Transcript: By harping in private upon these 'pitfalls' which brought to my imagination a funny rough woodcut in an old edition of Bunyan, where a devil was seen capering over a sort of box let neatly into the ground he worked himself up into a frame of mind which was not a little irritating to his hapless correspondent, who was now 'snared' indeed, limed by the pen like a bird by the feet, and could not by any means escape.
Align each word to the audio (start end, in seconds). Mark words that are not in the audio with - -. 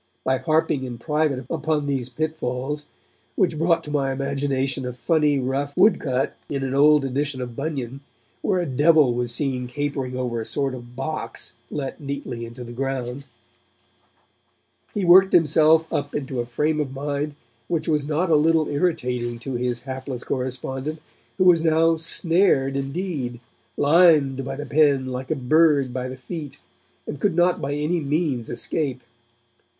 By 0.23 0.39
harping 0.39 0.81
in 0.83 0.97
private 0.97 1.45
upon 1.47 1.85
these 1.85 2.09
'pitfalls' 2.09 2.87
which 3.35 3.59
brought 3.59 3.83
to 3.83 3.91
my 3.91 4.11
imagination 4.11 4.83
a 4.83 4.93
funny 4.93 5.37
rough 5.37 5.77
woodcut 5.77 6.35
in 6.49 6.63
an 6.63 6.73
old 6.73 7.05
edition 7.05 7.39
of 7.39 7.55
Bunyan, 7.55 8.01
where 8.41 8.59
a 8.59 8.65
devil 8.65 9.13
was 9.13 9.31
seen 9.31 9.67
capering 9.67 10.17
over 10.17 10.41
a 10.41 10.43
sort 10.45 10.73
of 10.73 10.95
box 10.95 11.53
let 11.69 12.01
neatly 12.01 12.47
into 12.47 12.63
the 12.63 12.71
ground 12.73 13.25
he 14.91 15.05
worked 15.05 15.33
himself 15.33 15.85
up 15.93 16.15
into 16.15 16.39
a 16.39 16.47
frame 16.47 16.79
of 16.79 16.93
mind 16.95 17.35
which 17.67 17.87
was 17.87 18.07
not 18.07 18.31
a 18.31 18.35
little 18.35 18.69
irritating 18.69 19.37
to 19.37 19.53
his 19.53 19.83
hapless 19.83 20.23
correspondent, 20.23 20.99
who 21.37 21.43
was 21.43 21.63
now 21.63 21.95
'snared' 21.95 22.75
indeed, 22.75 23.39
limed 23.77 24.43
by 24.43 24.55
the 24.55 24.65
pen 24.65 25.05
like 25.11 25.29
a 25.29 25.35
bird 25.35 25.93
by 25.93 26.07
the 26.07 26.17
feet, 26.17 26.57
and 27.05 27.19
could 27.19 27.35
not 27.35 27.61
by 27.61 27.75
any 27.75 27.99
means 27.99 28.49
escape. 28.49 29.01